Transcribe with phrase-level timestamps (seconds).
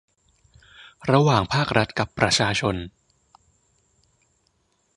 [1.11, 2.75] ระหว่างภาครัฐกับประชาชน